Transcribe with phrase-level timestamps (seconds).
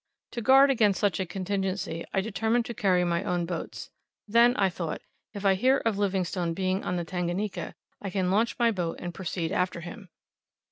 [0.31, 3.91] To guard against such a contingency I determined to carry my own boats.
[4.27, 5.01] "Then," I thought,
[5.35, 9.13] "if I hear of Livingstone being on the Tanganika, I can launch my boat and
[9.13, 10.09] proceed after him."